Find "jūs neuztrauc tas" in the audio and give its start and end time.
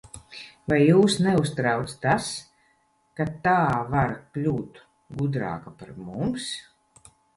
0.83-2.29